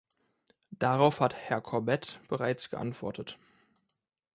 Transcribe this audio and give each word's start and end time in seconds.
Darauf 0.79 1.19
hat 1.19 1.35
Herr 1.35 1.61
Corbett 1.61 2.21
bereits 2.27 2.71
geantwortet. 2.71 3.37